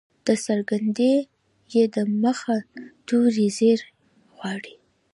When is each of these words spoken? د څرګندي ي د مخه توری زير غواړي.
د 0.27 0.29
څرګندي 0.45 1.15
ي 1.77 1.81
د 1.95 1.97
مخه 2.23 2.55
توری 3.07 3.47
زير 3.57 3.79
غواړي. 4.35 4.75